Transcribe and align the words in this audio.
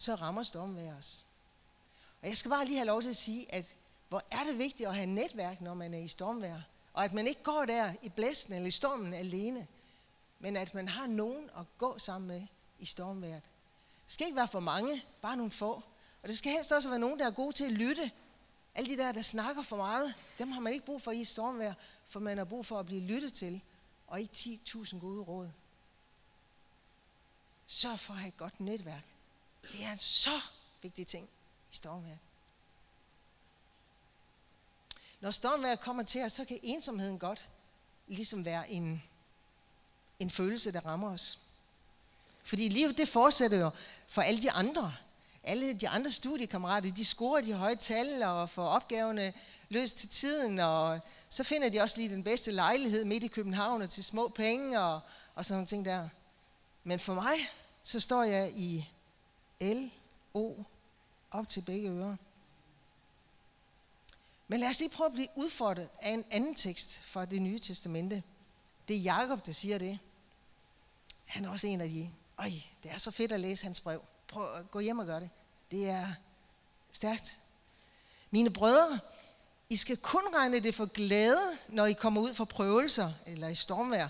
så 0.00 0.14
rammer 0.14 0.42
stormvejr 0.42 0.98
os. 0.98 1.24
Og 2.22 2.28
jeg 2.28 2.36
skal 2.36 2.50
bare 2.50 2.64
lige 2.64 2.76
have 2.76 2.86
lov 2.86 3.02
til 3.02 3.08
at 3.08 3.16
sige, 3.16 3.54
at 3.54 3.74
hvor 4.08 4.22
er 4.30 4.44
det 4.44 4.58
vigtigt 4.58 4.88
at 4.88 4.94
have 4.94 5.06
netværk, 5.06 5.60
når 5.60 5.74
man 5.74 5.94
er 5.94 5.98
i 5.98 6.08
stormvejr. 6.08 6.60
Og 6.92 7.04
at 7.04 7.12
man 7.12 7.26
ikke 7.26 7.42
går 7.42 7.64
der 7.64 7.92
i 8.02 8.08
blæsten 8.08 8.54
eller 8.54 8.68
i 8.68 8.70
stormen 8.70 9.14
alene, 9.14 9.66
men 10.38 10.56
at 10.56 10.74
man 10.74 10.88
har 10.88 11.06
nogen 11.06 11.50
at 11.58 11.64
gå 11.78 11.98
sammen 11.98 12.28
med 12.28 12.46
i 12.78 12.86
stormværet. 12.86 13.42
Det 14.04 14.12
skal 14.12 14.26
ikke 14.26 14.36
være 14.36 14.48
for 14.48 14.60
mange, 14.60 15.02
bare 15.22 15.36
nogle 15.36 15.50
få. 15.50 15.82
Og 16.22 16.28
det 16.28 16.38
skal 16.38 16.52
helst 16.52 16.72
også 16.72 16.88
være 16.88 16.98
nogen, 16.98 17.18
der 17.18 17.26
er 17.26 17.30
gode 17.30 17.52
til 17.52 17.64
at 17.64 17.72
lytte. 17.72 18.10
Alle 18.74 18.90
de 18.90 19.02
der, 19.02 19.12
der 19.12 19.22
snakker 19.22 19.62
for 19.62 19.76
meget, 19.76 20.14
dem 20.38 20.50
har 20.50 20.60
man 20.60 20.72
ikke 20.72 20.86
brug 20.86 21.02
for 21.02 21.10
i 21.10 21.24
stormvejr, 21.24 21.74
for 22.06 22.20
man 22.20 22.38
har 22.38 22.44
brug 22.44 22.66
for 22.66 22.78
at 22.78 22.86
blive 22.86 23.00
lyttet 23.00 23.32
til, 23.32 23.60
og 24.06 24.20
ikke 24.20 24.32
10.000 24.32 24.98
gode 24.98 25.22
råd. 25.22 25.50
Sørg 27.66 28.00
for 28.00 28.12
at 28.12 28.18
have 28.18 28.28
et 28.28 28.36
godt 28.36 28.60
netværk. 28.60 29.04
Det 29.62 29.84
er 29.84 29.92
en 29.92 29.98
så 29.98 30.40
vigtig 30.82 31.06
ting 31.06 31.28
i 31.72 31.74
stormvejr. 31.74 32.16
Når 35.20 35.30
stormvejr 35.30 35.76
kommer 35.76 36.02
til 36.02 36.22
os, 36.22 36.32
så 36.32 36.44
kan 36.44 36.60
ensomheden 36.62 37.18
godt 37.18 37.48
ligesom 38.06 38.44
være 38.44 38.70
en, 38.70 39.02
en 40.18 40.30
følelse, 40.30 40.72
der 40.72 40.86
rammer 40.86 41.12
os. 41.12 41.38
Fordi 42.44 42.68
livet 42.68 42.98
det 42.98 43.08
fortsætter 43.08 43.58
jo 43.58 43.70
for 44.08 44.22
alle 44.22 44.42
de 44.42 44.50
andre. 44.50 44.94
Alle 45.42 45.74
de 45.74 45.88
andre 45.88 46.10
studiekammerater, 46.10 46.92
de 46.94 47.04
scorer 47.04 47.40
de 47.40 47.52
høje 47.52 47.76
tal 47.76 48.22
og 48.22 48.50
får 48.50 48.68
opgaverne 48.68 49.32
løst 49.68 49.98
til 49.98 50.08
tiden, 50.08 50.58
og 50.58 51.00
så 51.28 51.44
finder 51.44 51.68
de 51.68 51.80
også 51.80 51.96
lige 51.96 52.08
den 52.08 52.24
bedste 52.24 52.50
lejlighed 52.50 53.04
midt 53.04 53.24
i 53.24 53.28
København 53.28 53.88
til 53.88 54.04
små 54.04 54.28
penge 54.28 54.80
og, 54.80 55.00
og 55.34 55.44
sådan 55.44 55.56
nogle 55.56 55.66
ting 55.66 55.84
der. 55.84 56.08
Men 56.84 57.00
for 57.00 57.14
mig, 57.14 57.38
så 57.82 58.00
står 58.00 58.22
jeg 58.22 58.52
i 58.56 58.88
L, 59.60 59.90
O, 60.34 60.54
op 61.30 61.48
til 61.48 61.62
begge 61.62 61.90
ører. 61.90 62.16
Men 64.48 64.60
lad 64.60 64.68
os 64.68 64.78
lige 64.78 64.90
prøve 64.90 65.06
at 65.06 65.12
blive 65.12 65.28
udfordret 65.36 65.88
af 66.00 66.10
en 66.10 66.24
anden 66.30 66.54
tekst 66.54 66.98
fra 66.98 67.24
det 67.24 67.42
nye 67.42 67.58
testamente. 67.58 68.22
Det 68.88 68.96
er 68.96 69.00
Jakob, 69.00 69.46
der 69.46 69.52
siger 69.52 69.78
det. 69.78 69.98
Han 71.24 71.44
er 71.44 71.50
også 71.50 71.66
en 71.66 71.80
af 71.80 71.88
de, 71.88 72.10
øj, 72.38 72.50
det 72.82 72.90
er 72.90 72.98
så 72.98 73.10
fedt 73.10 73.32
at 73.32 73.40
læse 73.40 73.64
hans 73.64 73.80
brev. 73.80 74.02
Prøv 74.28 74.54
at 74.54 74.70
gå 74.70 74.80
hjem 74.80 74.98
og 74.98 75.06
gøre 75.06 75.20
det. 75.20 75.30
Det 75.70 75.88
er 75.88 76.14
stærkt. 76.92 77.38
Mine 78.30 78.50
brødre, 78.50 79.00
I 79.70 79.76
skal 79.76 79.96
kun 79.96 80.34
regne 80.34 80.60
det 80.60 80.74
for 80.74 80.86
glæde, 80.86 81.58
når 81.68 81.86
I 81.86 81.92
kommer 81.92 82.20
ud 82.20 82.34
for 82.34 82.44
prøvelser 82.44 83.12
eller 83.26 83.48
i 83.48 83.54
stormvær. 83.54 84.08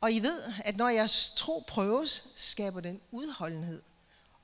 Og 0.00 0.12
I 0.12 0.20
ved, 0.20 0.52
at 0.64 0.76
når 0.76 0.88
jeres 0.88 1.30
tro 1.30 1.64
prøves, 1.66 2.28
skaber 2.36 2.80
den 2.80 3.00
udholdenhed. 3.10 3.82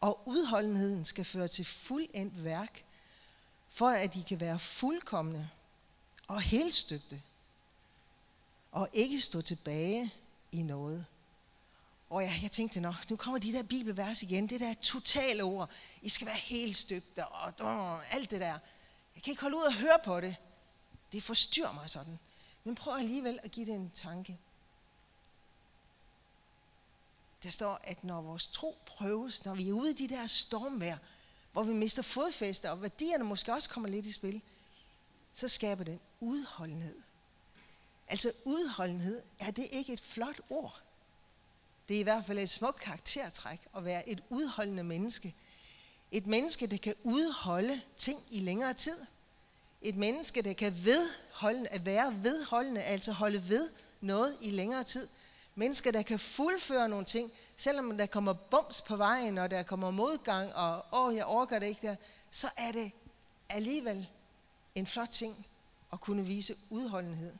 Og 0.01 0.23
udholdenheden 0.27 1.05
skal 1.05 1.25
føre 1.25 1.49
til 1.49 1.65
fuldendt 1.65 2.45
værk, 2.45 2.85
for 3.71 3.89
at 3.89 4.17
I 4.17 4.23
kan 4.29 4.41
være 4.41 4.59
fuldkommende 4.59 5.51
og 6.29 6.41
helstøbte, 6.41 7.23
og 8.73 8.89
ikke 8.93 9.21
stå 9.21 9.43
tilbage 9.43 10.15
i 10.53 10.63
noget. 10.63 11.07
Og 12.11 12.23
jeg, 12.23 12.39
jeg 12.43 12.53
tænkte, 12.53 12.81
nok, 12.81 13.11
nu 13.11 13.17
kommer 13.17 13.39
de 13.39 13.53
der 13.53 13.63
bibelvers 13.63 14.23
igen, 14.23 14.47
det 14.47 14.61
der 14.61 14.75
totale 14.75 15.43
ord. 15.43 15.71
I 16.03 16.09
skal 16.09 16.27
være 16.27 16.37
helt 16.37 16.77
støbte 16.77 17.27
og, 17.27 17.53
og 17.59 18.15
alt 18.15 18.31
det 18.31 18.41
der. 18.41 18.59
Jeg 19.15 19.23
kan 19.23 19.31
ikke 19.31 19.43
holde 19.43 19.57
ud 19.57 19.63
og 19.63 19.75
høre 19.75 19.99
på 20.05 20.21
det. 20.21 20.37
Det 21.13 21.23
forstyrrer 21.23 21.73
mig 21.73 21.91
sådan. 21.91 22.19
Men 22.65 22.75
prøv 22.75 22.97
alligevel 22.97 23.41
at 23.43 23.51
give 23.51 23.67
det 23.67 23.75
en 23.75 23.91
tanke. 23.91 24.39
Der 27.43 27.51
står, 27.51 27.81
at 27.85 28.05
når 28.05 28.23
vores 28.23 28.49
tro 28.49 28.79
prøves, 28.87 29.45
når 29.45 29.55
vi 29.55 29.69
er 29.69 29.73
ude 29.73 29.91
i 29.91 29.95
de 29.95 30.15
der 30.15 30.27
stormvær, 30.27 30.97
hvor 31.53 31.63
vi 31.63 31.73
mister 31.73 32.03
fodfæste, 32.03 32.71
og 32.71 32.83
værdierne 32.83 33.25
måske 33.25 33.53
også 33.53 33.71
kommer 33.71 33.89
lidt 33.89 34.07
i 34.07 34.13
spil, 34.13 34.43
så 35.33 35.49
skaber 35.49 35.85
den 35.85 36.01
udholdenhed. 36.21 37.01
Altså 38.09 38.33
udholdenhed, 38.45 39.23
er 39.39 39.51
det 39.51 39.69
ikke 39.73 39.93
et 39.93 40.01
flot 40.01 40.41
ord? 40.51 40.83
Det 41.89 41.97
er 41.97 42.01
i 42.01 42.03
hvert 42.03 42.25
fald 42.25 42.39
et 42.39 42.51
smukt 42.51 42.81
karaktertræk 42.81 43.61
at 43.77 43.85
være 43.85 44.09
et 44.09 44.23
udholdende 44.31 44.85
menneske. 44.85 45.35
Et 46.13 46.27
menneske, 46.27 46.67
der 46.67 46.77
kan 46.77 46.95
udholde 47.03 47.81
ting 47.97 48.23
i 48.31 48.41
længere 48.41 48.75
tid. 48.75 49.07
Et 49.83 49.97
menneske, 49.97 50.43
der 50.43 50.53
kan 50.53 50.85
vedholde, 50.85 51.69
at 51.69 51.87
være 51.87 52.23
vedholdende, 52.23 52.83
altså 52.83 53.13
holde 53.13 53.49
ved 53.49 53.71
noget 54.01 54.37
i 54.41 54.51
længere 54.51 54.85
tid. 54.85 55.09
Mennesker, 55.59 55.91
der 55.91 56.03
kan 56.03 56.19
fuldføre 56.19 56.89
nogle 56.89 57.05
ting, 57.05 57.33
selvom 57.57 57.99
der 57.99 58.07
kommer 58.07 58.33
bums 58.33 58.81
på 58.81 58.97
vejen, 58.97 59.39
og 59.39 59.51
der 59.51 59.63
kommer 59.63 59.91
modgang, 59.91 60.55
og 60.55 60.85
åh, 60.93 61.17
jeg 61.17 61.27
orker 61.27 61.59
det 61.59 61.67
ikke 61.67 61.87
der, 61.87 61.97
så 62.31 62.51
er 62.57 62.73
det 62.73 62.93
alligevel 63.49 64.09
en 64.75 64.87
flot 64.87 65.09
ting 65.09 65.47
at 65.93 66.01
kunne 66.01 66.27
vise 66.27 66.57
udholdenhed. 66.71 67.35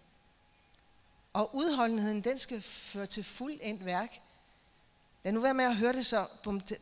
Og 1.33 1.55
udholdenheden, 1.55 2.21
den 2.21 2.39
skal 2.39 2.63
føre 2.63 3.07
til 3.07 3.25
fuldendt 3.25 3.85
værk. 3.85 4.21
Lad 5.25 5.33
nu 5.33 5.41
være 5.41 5.55
med 5.55 5.65
at 5.65 5.77
høre 5.77 5.93
det 5.93 6.07
så 6.07 6.27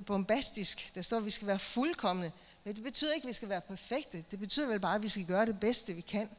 bombastisk. 0.07 0.95
Der 0.95 1.03
står, 1.03 1.17
at 1.17 1.25
vi 1.25 1.31
skal 1.31 1.47
være 1.47 1.59
fuldkommende. 1.59 2.33
Men 2.65 2.75
det 2.75 2.83
betyder 2.83 3.13
ikke, 3.13 3.25
at 3.25 3.29
vi 3.29 3.33
skal 3.33 3.49
være 3.49 3.61
perfekte. 3.61 4.25
Det 4.31 4.39
betyder 4.39 4.69
vel 4.69 4.81
bare, 4.81 4.95
at 4.95 5.03
vi 5.03 5.09
skal 5.09 5.27
gøre 5.27 5.47
det 5.47 5.61
bedste, 5.61 5.95
vi 5.95 6.01
kan. 6.01 6.31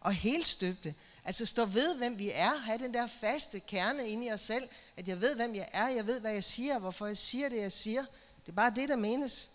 Og 0.00 0.12
helt 0.12 0.46
støbte. 0.46 0.94
Altså 1.26 1.46
stå 1.46 1.64
ved, 1.64 1.96
hvem 1.96 2.18
vi 2.18 2.30
er. 2.34 2.58
Ha' 2.58 2.76
den 2.76 2.94
der 2.94 3.06
faste 3.06 3.60
kerne 3.60 4.08
inde 4.08 4.26
i 4.26 4.32
os 4.32 4.40
selv. 4.40 4.68
At 4.96 5.08
jeg 5.08 5.20
ved, 5.20 5.36
hvem 5.36 5.54
jeg 5.54 5.68
er. 5.72 5.88
Jeg 5.88 6.06
ved, 6.06 6.20
hvad 6.20 6.32
jeg 6.32 6.44
siger. 6.44 6.78
Hvorfor 6.78 7.06
jeg 7.06 7.16
siger 7.16 7.48
det, 7.48 7.60
jeg 7.60 7.72
siger. 7.72 8.04
Det 8.46 8.52
er 8.52 8.56
bare 8.56 8.70
det, 8.70 8.88
der 8.88 8.96
menes. 8.96 9.50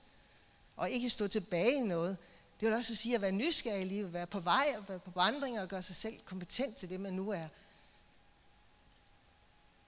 Og 0.76 0.90
ikke 0.90 1.09
stå 1.09 1.28
tilbage 1.28 1.74
i 1.74 1.82
noget. 1.82 2.18
Det 2.59 2.68
vil 2.68 2.76
også 2.76 2.96
sige 2.96 3.16
at 3.16 3.22
være 3.22 3.32
nysgerrig 3.32 3.82
i 3.82 3.86
livet. 3.86 4.14
Være 4.14 4.28
på 4.28 4.40
vej 4.40 4.76
og 4.78 4.90
være 4.90 5.00
på 5.00 5.12
vandring 5.16 5.59
og 5.59 5.68
gøre 5.68 5.82
sig 5.82 5.96
selv 5.96 6.20
kompetent 6.26 6.76
til 6.76 6.90
det, 6.90 7.00
man 7.00 7.14
nu 7.14 7.30
er. 7.30 7.48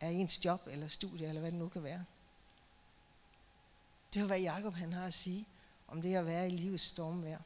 Er 0.01 0.09
ens 0.09 0.45
job 0.45 0.61
eller 0.67 0.87
studie, 0.87 1.27
eller 1.27 1.41
hvad 1.41 1.51
det 1.51 1.59
nu 1.59 1.69
kan 1.69 1.83
være. 1.83 2.05
Det 4.13 4.21
er 4.21 4.25
hvad 4.25 4.39
Jakob 4.39 4.73
han 4.73 4.93
har 4.93 5.05
at 5.05 5.13
sige 5.13 5.47
om 5.87 6.01
det 6.01 6.15
at 6.15 6.25
være 6.25 6.47
i 6.47 6.51
livets 6.51 6.83
stormvær. 6.83 7.37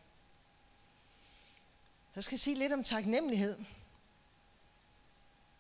Så 2.16 2.22
skal 2.22 2.40
sige 2.40 2.58
lidt 2.58 2.74
om 2.74 2.84
taknemmelighed. 2.84 3.58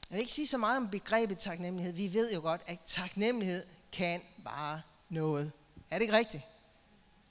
Jeg 0.09 0.15
vil 0.15 0.19
ikke 0.19 0.33
sige 0.33 0.47
så 0.47 0.57
meget 0.57 0.77
om 0.77 0.89
begrebet 0.89 1.37
taknemmelighed. 1.37 1.93
Vi 1.93 2.13
ved 2.13 2.33
jo 2.33 2.41
godt, 2.41 2.61
at 2.67 2.79
taknemmelighed 2.85 3.63
kan 3.91 4.21
bare 4.43 4.81
noget. 5.09 5.51
Er 5.91 5.95
det 5.95 6.01
ikke 6.01 6.17
rigtigt? 6.17 6.43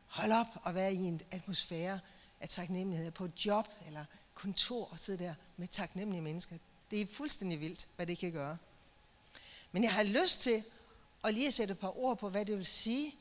Hold 0.06 0.32
op 0.32 0.47
og 0.62 0.75
være 0.75 0.94
i 0.94 0.98
en 0.98 1.20
atmosfære 1.31 2.00
af 2.41 2.48
taknemmelighed 2.48 3.10
på 3.10 3.25
et 3.25 3.47
job 3.47 3.69
eller 3.86 4.04
kontor 4.34 4.88
og 4.92 5.00
sidde 5.00 5.25
der 5.25 5.34
med 5.56 5.69
taknemmelige 5.69 6.22
mennesker. 6.22 6.56
Det 6.91 7.00
er 7.00 7.06
fuldstændig 7.06 7.60
vildt, 7.60 7.88
hvad 7.97 8.06
det 8.06 8.19
kan 8.19 8.32
gøre. 8.32 8.59
Men 9.72 9.84
jeg 9.84 9.92
har 9.92 10.03
lyst 10.03 10.41
til 10.41 10.65
at 11.25 11.34
lige 11.34 11.53
sætte 11.53 11.72
et 11.72 11.78
par 11.78 11.98
ord 11.98 12.19
på, 12.19 12.31
hvad 12.31 12.44
det 12.44 12.56
vil 12.56 12.66
sige 12.66 13.15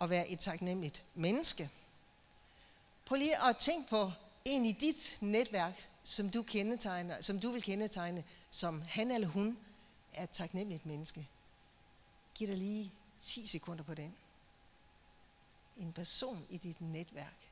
at 0.00 0.10
være 0.10 0.28
et 0.28 0.38
taknemmeligt 0.38 1.02
menneske. 1.14 1.70
Prøv 3.04 3.16
lige 3.16 3.44
at 3.48 3.56
tænke 3.56 3.90
på 3.90 4.12
en 4.44 4.66
i 4.66 4.72
dit 4.72 5.18
netværk, 5.20 5.88
som 6.04 6.30
du, 6.30 6.42
kendetegner, 6.42 7.22
som 7.22 7.40
du 7.40 7.50
vil 7.50 7.62
kendetegne, 7.62 8.24
som 8.56 8.82
han 8.82 9.10
eller 9.10 9.28
hun 9.28 9.58
er 10.14 10.22
et 10.22 10.30
taknemmeligt 10.30 10.86
menneske. 10.86 11.28
Giv 12.34 12.48
dig 12.48 12.56
lige 12.56 12.92
10 13.20 13.46
sekunder 13.46 13.84
på 13.84 13.94
den. 13.94 14.16
En 15.76 15.92
person 15.92 16.46
i 16.50 16.56
dit 16.56 16.80
netværk, 16.80 17.50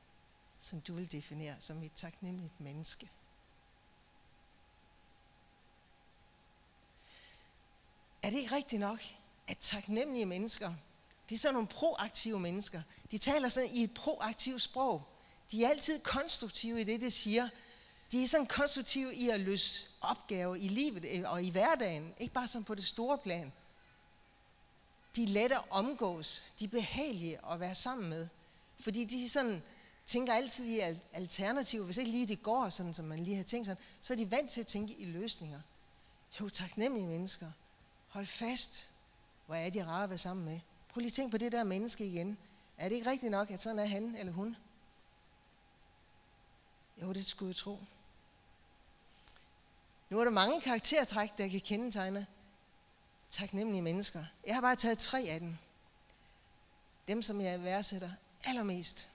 som 0.59 0.81
du 0.81 0.93
vil 0.93 1.11
definere 1.11 1.55
som 1.59 1.83
et 1.83 1.91
taknemmeligt 1.95 2.61
menneske. 2.61 3.09
Er 8.23 8.29
det 8.29 8.37
ikke 8.37 8.55
rigtigt 8.55 8.79
nok, 8.79 8.99
at 9.47 9.57
taknemmelige 9.57 10.25
mennesker, 10.25 10.73
det 11.29 11.35
er 11.35 11.39
sådan 11.39 11.53
nogle 11.53 11.67
proaktive 11.67 12.39
mennesker. 12.39 12.81
De 13.11 13.17
taler 13.17 13.49
sådan 13.49 13.69
i 13.69 13.83
et 13.83 13.93
proaktivt 13.93 14.61
sprog. 14.61 15.03
De 15.51 15.65
er 15.65 15.69
altid 15.69 15.99
konstruktive 15.99 16.81
i 16.81 16.83
det, 16.83 17.01
de 17.01 17.11
siger. 17.11 17.49
De 18.11 18.23
er 18.23 18.27
sådan 18.27 18.45
konstruktive 18.45 19.15
i 19.15 19.29
at 19.29 19.39
løse 19.39 19.89
opgaver 20.01 20.55
i 20.55 20.67
livet 20.67 21.05
øh, 21.13 21.31
og 21.31 21.43
i 21.43 21.49
hverdagen. 21.49 22.13
Ikke 22.19 22.33
bare 22.33 22.47
sådan 22.47 22.65
på 22.65 22.75
det 22.75 22.85
store 22.85 23.17
plan. 23.17 23.53
De 25.15 25.23
er 25.23 25.27
lette 25.27 25.55
at 25.55 25.63
omgås. 25.69 26.53
De 26.59 26.65
er 26.65 26.69
behagelige 26.69 27.39
at 27.51 27.59
være 27.59 27.75
sammen 27.75 28.09
med. 28.09 28.27
Fordi 28.79 29.05
de 29.05 29.29
sådan, 29.29 29.63
tænker 30.05 30.33
altid 30.33 30.65
i 30.65 30.79
alternativer. 31.13 31.85
Hvis 31.85 31.97
ikke 31.97 32.11
lige 32.11 32.27
det 32.27 32.43
går, 32.43 32.69
sådan 32.69 32.93
som 32.93 33.05
man 33.05 33.23
lige 33.23 33.37
har 33.37 33.43
tænkt 33.43 33.65
sig, 33.65 33.77
så 34.01 34.13
er 34.13 34.17
de 34.17 34.31
vant 34.31 34.51
til 34.51 34.61
at 34.61 34.67
tænke 34.67 34.93
i 34.93 35.05
løsninger. 35.05 35.61
Jo, 36.39 36.49
taknemmelige 36.49 37.07
mennesker. 37.07 37.51
Hold 38.07 38.25
fast. 38.25 38.89
Hvor 39.45 39.55
er 39.55 39.69
de 39.69 39.85
rare 39.85 40.03
at 40.03 40.09
være 40.09 40.17
sammen 40.17 40.45
med. 40.45 40.59
Prøv 40.89 40.99
lige 40.99 41.07
at 41.09 41.13
tænke 41.13 41.31
på 41.31 41.37
det 41.37 41.51
der 41.51 41.63
menneske 41.63 42.07
igen. 42.07 42.37
Er 42.77 42.89
det 42.89 42.95
ikke 42.95 43.09
rigtigt 43.09 43.31
nok, 43.31 43.51
at 43.51 43.61
sådan 43.61 43.79
er 43.79 43.85
han 43.85 44.15
eller 44.15 44.33
hun? 44.33 44.55
Jo, 47.01 47.13
det 47.13 47.25
skulle 47.25 47.49
jeg 47.49 47.55
tro. 47.55 47.79
Nu 50.09 50.19
er 50.19 50.23
der 50.23 50.31
mange 50.31 50.61
karaktertræk, 50.61 51.37
der 51.37 51.47
kan 51.47 51.61
kendetegne 51.61 52.27
taknemmelige 53.29 53.81
mennesker. 53.81 54.25
Jeg 54.47 54.55
har 54.55 54.61
bare 54.61 54.75
taget 54.75 54.97
tre 54.97 55.19
af 55.19 55.39
dem. 55.39 55.57
dem, 57.07 57.21
som 57.21 57.41
jeg 57.41 57.63
værdsætter 57.63 58.11
allermest. 58.43 59.09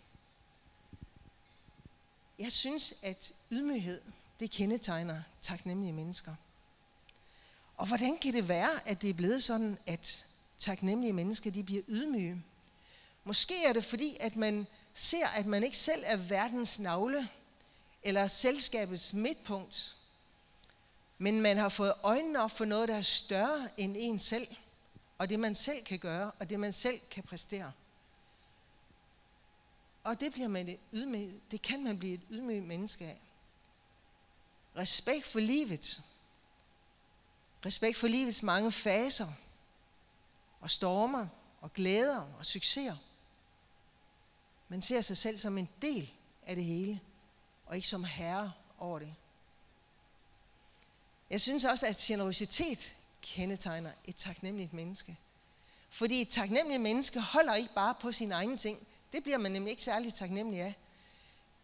Jeg 2.39 2.53
synes, 2.53 2.95
at 3.03 3.33
ydmyghed, 3.51 4.01
det 4.41 4.51
kendetegner 4.51 5.23
taknemmelige 5.43 5.93
mennesker. 5.93 6.35
Og 7.77 7.87
hvordan 7.87 8.19
kan 8.19 8.33
det 8.33 8.49
være, 8.49 8.89
at 8.89 9.03
det 9.03 9.11
er 9.11 9.15
blevet 9.15 9.43
sådan, 9.43 9.79
at 9.87 10.27
taknemmelige 10.59 11.13
mennesker, 11.13 11.51
de 11.51 11.63
bliver 11.63 11.83
ydmyge? 11.89 12.43
Måske 13.25 13.65
er 13.65 13.73
det 13.73 13.85
fordi, 13.85 14.17
at 14.21 14.37
man 14.37 14.67
ser, 14.95 15.27
at 15.27 15.47
man 15.47 15.63
ikke 15.63 15.79
selv 15.79 16.03
er 16.07 16.17
verdens 16.17 16.79
navle, 16.79 17.29
eller 18.03 18.27
selskabets 18.27 19.15
midtpunkt, 19.15 19.97
men 21.23 21.41
man 21.41 21.57
har 21.57 21.69
fået 21.69 21.93
øjnene 22.03 22.43
op 22.43 22.51
for 22.51 22.65
noget, 22.65 22.89
der 22.89 22.97
er 22.97 23.03
større 23.03 23.69
end 23.77 23.97
en 23.99 24.19
selv, 24.19 24.49
og 25.19 25.29
det 25.29 25.41
man 25.41 25.55
selv 25.55 25.85
kan 25.85 25.99
gøre, 25.99 26.31
og 26.31 26.51
det 26.51 26.61
man 26.61 26.73
selv 26.73 27.01
kan 27.11 27.23
præstere. 27.23 27.73
Og 30.05 30.21
det, 30.21 30.33
bliver 30.33 30.49
man 30.49 30.69
et 30.69 30.79
ydmyg, 30.93 31.41
det 31.51 31.63
kan 31.63 31.85
man 31.85 31.99
blive 31.99 32.15
et 32.15 32.21
ydmygt 32.31 32.65
menneske 32.65 33.05
af. 33.05 33.21
Respekt 34.77 35.27
for 35.27 35.41
livet. 35.41 36.03
Respekt 37.67 37.97
for 37.97 38.07
livets 38.07 38.43
mange 38.43 38.73
faser 38.73 39.29
og 40.61 40.71
stormer 40.71 41.27
og 41.61 41.73
glæder 41.73 42.21
og 42.39 42.47
succeser. 42.47 42.97
Man 44.69 44.83
ser 44.83 45.01
sig 45.01 45.17
selv 45.17 45.39
som 45.39 45.59
en 45.59 45.69
del 45.83 46.13
af 46.47 46.57
det 46.57 46.65
hele, 46.65 47.01
og 47.67 47.77
ikke 47.77 47.89
som 47.89 48.05
herre 48.05 48.53
over 48.79 48.99
det. 48.99 49.15
Jeg 51.31 51.41
synes 51.41 51.65
også, 51.65 51.87
at 51.87 51.97
generositet 51.97 52.93
kendetegner 53.23 53.91
et 54.05 54.17
taknemmeligt 54.17 54.73
menneske. 54.73 55.17
Fordi 55.91 56.21
et 56.21 56.29
taknemmeligt 56.29 56.83
menneske 56.83 57.21
holder 57.21 57.55
ikke 57.55 57.75
bare 57.75 57.95
på 58.01 58.13
sine 58.13 58.35
egne 58.35 58.57
ting. 58.57 58.79
Det 59.13 59.23
bliver 59.23 59.39
man 59.39 59.53
nemlig 59.53 59.71
ikke 59.71 59.83
særlig 59.83 60.15
taknemmelig 60.15 60.61
af. 60.61 60.75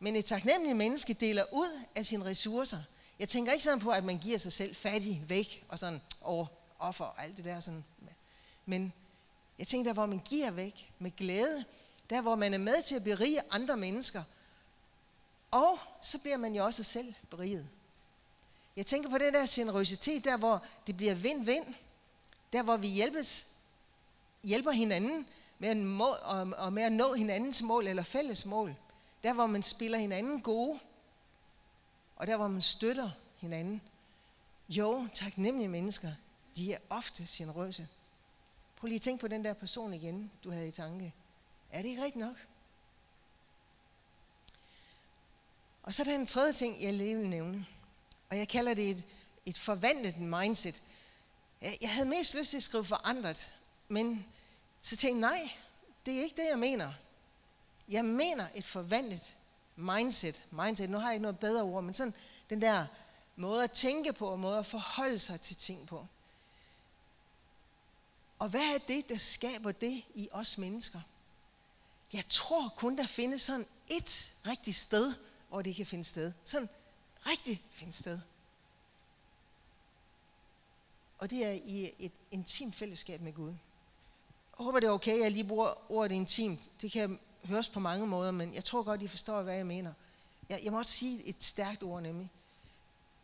Men 0.00 0.16
et 0.16 0.24
taknemmeligt 0.24 0.76
menneske 0.76 1.14
deler 1.14 1.44
ud 1.52 1.80
af 1.94 2.06
sine 2.06 2.24
ressourcer. 2.24 2.82
Jeg 3.18 3.28
tænker 3.28 3.52
ikke 3.52 3.64
sådan 3.64 3.80
på, 3.80 3.90
at 3.90 4.04
man 4.04 4.18
giver 4.18 4.38
sig 4.38 4.52
selv 4.52 4.74
fattig 4.74 5.24
væk 5.28 5.64
og 5.68 5.78
sådan 5.78 6.00
over 6.20 6.46
offer 6.78 7.04
og 7.04 7.22
alt 7.22 7.36
det 7.36 7.44
der. 7.44 7.60
Sådan. 7.60 7.84
Men 8.66 8.92
jeg 9.58 9.66
tænker 9.66 9.88
der, 9.88 9.94
hvor 9.94 10.06
man 10.06 10.20
giver 10.24 10.50
væk 10.50 10.90
med 10.98 11.16
glæde. 11.16 11.64
Der, 12.10 12.20
hvor 12.20 12.34
man 12.34 12.54
er 12.54 12.58
med 12.58 12.82
til 12.82 12.94
at 12.94 13.04
berige 13.04 13.40
andre 13.50 13.76
mennesker. 13.76 14.22
Og 15.50 15.78
så 16.02 16.18
bliver 16.18 16.36
man 16.36 16.54
jo 16.54 16.64
også 16.64 16.82
selv 16.82 17.14
beriget. 17.30 17.68
Jeg 18.76 18.86
tænker 18.86 19.10
på 19.10 19.18
det 19.18 19.34
der 19.34 19.46
generøsitet, 19.50 20.24
der 20.24 20.36
hvor 20.36 20.64
det 20.86 20.96
bliver 20.96 21.14
vind-vind. 21.14 21.74
Der 22.52 22.62
hvor 22.62 22.76
vi 22.76 22.88
hjælpes, 22.88 23.46
hjælper 24.44 24.70
hinanden 24.70 25.26
med 25.58 25.68
at, 25.68 25.76
må, 25.76 26.08
og, 26.22 26.52
og 26.58 26.72
med 26.72 26.82
at 26.82 26.92
nå 26.92 27.14
hinandens 27.14 27.62
mål 27.62 27.86
eller 27.86 28.02
fælles 28.02 28.46
mål. 28.46 28.74
Der 29.22 29.32
hvor 29.32 29.46
man 29.46 29.62
spiller 29.62 29.98
hinanden 29.98 30.40
gode. 30.40 30.78
Og 32.16 32.26
der 32.26 32.36
hvor 32.36 32.48
man 32.48 32.62
støtter 32.62 33.10
hinanden. 33.36 33.82
Jo, 34.68 35.08
taknemmelige 35.14 35.68
mennesker, 35.68 36.12
de 36.56 36.72
er 36.72 36.78
ofte 36.90 37.24
generøse. 37.28 37.88
Prøv 38.76 38.86
lige 38.86 38.96
at 38.96 39.02
tænke 39.02 39.20
på 39.20 39.28
den 39.28 39.44
der 39.44 39.52
person 39.52 39.94
igen, 39.94 40.30
du 40.44 40.50
havde 40.50 40.68
i 40.68 40.70
tanke. 40.70 41.14
Er 41.70 41.82
det 41.82 41.88
ikke 41.88 42.02
rigtigt 42.02 42.24
nok? 42.24 42.36
Og 45.82 45.94
så 45.94 46.02
er 46.02 46.04
der 46.04 46.14
en 46.14 46.26
tredje 46.26 46.52
ting, 46.52 46.82
jeg 46.82 46.92
lige 46.94 47.16
vil 47.16 47.28
nævne. 47.28 47.66
Og 48.30 48.38
jeg 48.38 48.48
kalder 48.48 48.74
det 48.74 48.90
et, 48.90 49.04
et 49.46 49.58
forvandlet 49.58 50.18
mindset. 50.18 50.82
Jeg, 51.60 51.90
havde 51.90 52.08
mest 52.08 52.34
lyst 52.34 52.50
til 52.50 52.56
at 52.56 52.62
skrive 52.62 52.84
forandret, 52.84 53.50
men 53.88 54.26
så 54.82 54.96
tænkte 54.96 55.28
jeg, 55.28 55.38
nej, 55.38 55.50
det 56.06 56.18
er 56.18 56.22
ikke 56.22 56.42
det, 56.42 56.48
jeg 56.48 56.58
mener. 56.58 56.92
Jeg 57.88 58.04
mener 58.04 58.48
et 58.54 58.64
forvandlet 58.64 59.34
mindset. 59.76 60.42
Mindset, 60.50 60.90
nu 60.90 60.98
har 60.98 61.06
jeg 61.06 61.14
ikke 61.14 61.22
noget 61.22 61.38
bedre 61.38 61.62
ord, 61.62 61.84
men 61.84 61.94
sådan 61.94 62.14
den 62.50 62.62
der 62.62 62.86
måde 63.36 63.64
at 63.64 63.72
tænke 63.72 64.12
på, 64.12 64.28
og 64.28 64.38
måde 64.38 64.58
at 64.58 64.66
forholde 64.66 65.18
sig 65.18 65.40
til 65.40 65.56
ting 65.56 65.86
på. 65.86 66.06
Og 68.38 68.48
hvad 68.48 68.74
er 68.74 68.78
det, 68.78 69.08
der 69.08 69.18
skaber 69.18 69.72
det 69.72 70.02
i 70.14 70.28
os 70.32 70.58
mennesker? 70.58 71.00
Jeg 72.12 72.24
tror 72.28 72.68
kun, 72.68 72.96
der 72.96 73.06
findes 73.06 73.42
sådan 73.42 73.66
et 73.88 74.32
rigtigt 74.46 74.76
sted, 74.76 75.14
hvor 75.48 75.62
det 75.62 75.76
kan 75.76 75.86
finde 75.86 76.04
sted. 76.04 76.32
Sådan 76.44 76.68
rigtig 77.26 77.62
finde 77.72 77.92
sted. 77.92 78.20
Og 81.18 81.30
det 81.30 81.44
er 81.44 81.50
i 81.50 81.90
et 81.98 82.12
intimt 82.30 82.74
fællesskab 82.74 83.20
med 83.20 83.32
Gud. 83.32 83.48
Jeg 84.58 84.64
håber, 84.64 84.80
det 84.80 84.86
er 84.86 84.90
okay, 84.90 85.12
at 85.12 85.20
jeg 85.20 85.30
lige 85.30 85.48
bruger 85.48 85.92
ordet 85.92 86.14
intimt. 86.14 86.60
Det 86.80 86.92
kan 86.92 87.18
høres 87.44 87.68
på 87.68 87.80
mange 87.80 88.06
måder, 88.06 88.30
men 88.30 88.54
jeg 88.54 88.64
tror 88.64 88.82
godt, 88.82 89.02
I 89.02 89.06
forstår, 89.08 89.42
hvad 89.42 89.54
jeg 89.54 89.66
mener. 89.66 89.92
Jeg, 90.48 90.60
jeg 90.64 90.72
må 90.72 90.78
også 90.78 90.92
sige 90.92 91.24
et 91.24 91.42
stærkt 91.42 91.82
ord 91.82 92.02
nemlig. 92.02 92.30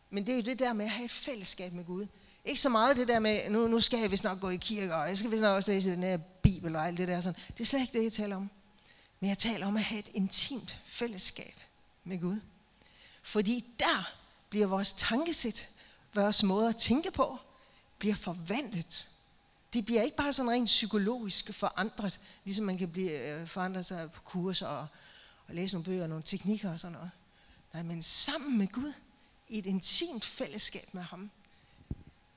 Men 0.09 0.25
det 0.25 0.31
er 0.31 0.35
jo 0.35 0.41
det 0.43 0.59
der 0.59 0.73
med 0.73 0.85
at 0.85 0.91
have 0.91 1.05
et 1.05 1.11
fællesskab 1.11 1.73
med 1.73 1.85
Gud. 1.85 2.07
Ikke 2.45 2.61
så 2.61 2.69
meget 2.69 2.97
det 2.97 3.07
der 3.07 3.19
med, 3.19 3.49
nu, 3.49 3.67
nu 3.67 3.79
skal 3.79 3.99
jeg 3.99 4.11
vist 4.11 4.23
nok 4.23 4.39
gå 4.39 4.49
i 4.49 4.57
kirke, 4.57 4.95
og 4.95 5.07
jeg 5.07 5.17
skal 5.17 5.31
vist 5.31 5.41
nok 5.41 5.55
også 5.55 5.71
læse 5.71 5.91
den 5.91 6.03
her 6.03 6.17
bibel 6.17 6.75
og 6.75 6.87
alt 6.87 6.97
det 6.97 7.07
der. 7.07 7.21
Sådan. 7.21 7.41
Det 7.47 7.61
er 7.61 7.65
slet 7.65 7.81
ikke 7.81 7.97
det, 7.97 8.03
jeg 8.03 8.13
taler 8.13 8.35
om. 8.35 8.49
Men 9.19 9.29
jeg 9.29 9.37
taler 9.37 9.67
om 9.67 9.77
at 9.77 9.83
have 9.83 9.99
et 9.99 10.11
intimt 10.13 10.79
fællesskab 10.85 11.53
med 12.03 12.19
Gud. 12.19 12.39
Fordi 13.23 13.65
der 13.79 14.13
bliver 14.49 14.67
vores 14.67 14.93
tankesæt, 14.93 15.67
vores 16.13 16.43
måde 16.43 16.69
at 16.69 16.77
tænke 16.77 17.11
på, 17.11 17.39
bliver 17.99 18.15
forvandlet. 18.15 19.09
Det 19.73 19.85
bliver 19.85 20.01
ikke 20.01 20.17
bare 20.17 20.33
sådan 20.33 20.51
rent 20.51 20.65
psykologisk 20.65 21.53
forandret, 21.53 22.19
ligesom 22.43 22.65
man 22.65 22.77
kan 22.77 22.91
blive 22.91 23.41
øh, 23.41 23.47
forandret 23.47 23.85
sig 23.85 24.11
på 24.11 24.21
kurser 24.21 24.67
og, 24.67 24.87
og 25.47 25.55
læse 25.55 25.75
nogle 25.75 25.85
bøger 25.85 26.03
og 26.03 26.09
nogle 26.09 26.23
teknikker 26.23 26.71
og 26.71 26.79
sådan 26.79 26.93
noget. 26.93 27.11
Nej, 27.73 27.83
men 27.83 28.01
sammen 28.01 28.57
med 28.57 28.67
Gud, 28.67 28.93
i 29.47 29.59
et 29.59 29.65
intimt 29.65 30.25
fællesskab 30.25 30.93
med 30.93 31.01
ham, 31.01 31.31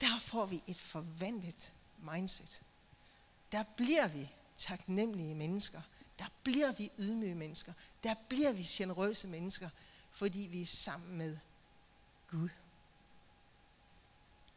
der 0.00 0.18
får 0.20 0.46
vi 0.46 0.62
et 0.66 0.78
forvandlet 0.78 1.72
mindset. 2.12 2.60
Der 3.52 3.64
bliver 3.76 4.08
vi 4.08 4.28
taknemmelige 4.58 5.34
mennesker. 5.34 5.80
Der 6.18 6.24
bliver 6.42 6.72
vi 6.72 6.90
ydmyge 6.98 7.34
mennesker. 7.34 7.72
Der 8.04 8.14
bliver 8.28 8.52
vi 8.52 8.62
generøse 8.62 9.28
mennesker 9.28 9.68
fordi 10.16 10.38
vi 10.38 10.62
er 10.62 10.66
sammen 10.66 11.18
med 11.18 11.38
Gud. 12.30 12.48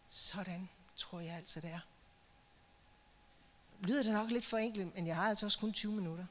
Sådan 0.09 0.69
tror 0.95 1.19
jeg 1.19 1.35
altså 1.35 1.59
det 1.59 1.69
er. 1.69 1.79
Lyder 3.79 4.03
det 4.03 4.13
nok 4.13 4.31
lidt 4.31 4.45
for 4.45 4.57
enkelt, 4.57 4.95
men 4.95 5.07
jeg 5.07 5.15
har 5.15 5.29
altså 5.29 5.45
også 5.45 5.59
kun 5.59 5.73
20 5.73 5.91
minutter. 5.91 6.25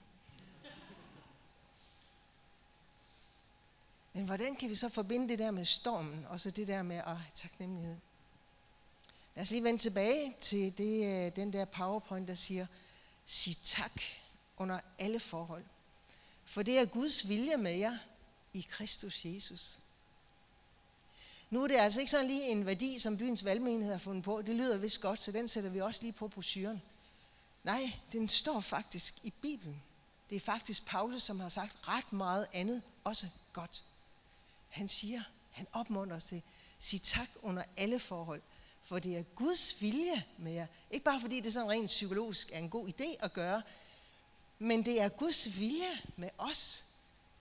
Men 4.13 4.27
hvordan 4.27 4.57
kan 4.57 4.71
vi 4.71 4.75
så 4.75 4.89
forbinde 4.89 5.29
det 5.29 5.39
der 5.39 5.51
med 5.51 5.65
stormen, 5.65 6.27
og 6.27 6.41
så 6.41 6.51
det 6.51 6.69
der 6.69 6.83
med 6.83 6.97
at 6.97 7.17
taknemmelighed? 7.35 7.97
Lad 9.35 9.43
os 9.43 9.51
lige 9.51 9.65
vende 9.65 9.79
tilbage 9.79 10.37
til 10.41 10.79
det, 10.79 11.27
øh, 11.27 11.37
den 11.37 11.53
der 11.53 11.65
powerpoint, 11.65 12.29
der 12.29 12.35
siger, 12.35 12.67
sig 13.27 13.57
tak 13.65 14.03
under 14.57 14.81
alle 14.99 15.21
forhold. 15.21 15.65
For 16.45 16.63
det 16.63 16.79
er 16.79 16.85
Guds 16.85 17.29
vilje 17.29 17.57
med 17.57 17.77
jer, 17.77 17.99
i 18.53 18.67
Kristus 18.71 19.25
Jesus. 19.25 19.79
Nu 21.51 21.63
er 21.63 21.69
det 21.69 21.77
altså 21.77 22.01
ikke 22.01 22.11
sådan 22.11 22.27
lige 22.27 22.49
en 22.49 22.67
værdi, 22.67 22.99
som 22.99 23.19
byens 23.19 23.45
valgmenighed 23.45 23.93
har 23.93 23.99
fundet 23.99 24.25
på. 24.25 24.43
Det 24.43 24.57
lyder 24.57 24.77
vist 24.77 25.01
godt, 25.01 25.21
så 25.21 25.33
den 25.33 25.49
sætter 25.49 25.71
vi 25.71 25.81
også 25.81 26.03
lige 26.03 26.13
på 26.13 26.29
brochuren. 26.29 26.83
Nej, 27.65 27.93
den 28.13 28.29
står 28.29 28.61
faktisk 28.61 29.25
i 29.25 29.33
Bibelen. 29.43 29.83
Det 30.31 30.37
er 30.37 30.41
faktisk 30.41 30.87
Paulus, 30.87 31.23
som 31.23 31.41
har 31.41 31.49
sagt 31.49 31.89
ret 31.89 32.13
meget 32.13 32.47
andet, 32.53 32.83
også 33.05 33.27
godt. 33.53 33.83
Han 34.69 34.89
siger, 34.89 35.23
han 35.51 35.67
opmuntrer 35.73 36.19
til, 36.19 36.43
sig 36.79 37.03
tak 37.03 37.29
under 37.43 37.63
alle 37.77 37.99
forhold, 37.99 38.43
for 38.83 38.99
det 38.99 39.17
er 39.17 39.23
Guds 39.23 39.81
vilje 39.81 40.25
med 40.39 40.53
jer. 40.53 40.67
Ikke 40.91 41.05
bare 41.05 41.21
fordi 41.21 41.41
det 41.41 41.53
sådan 41.53 41.71
rent 41.71 41.87
psykologisk 41.87 42.51
er 42.53 42.59
en 42.59 42.71
god 42.71 42.89
idé 42.89 43.25
at 43.25 43.33
gøre, 43.33 43.63
men 44.59 44.85
det 44.85 45.01
er 45.01 45.09
Guds 45.09 45.59
vilje 45.59 46.01
med 46.17 46.31
os, 46.39 46.85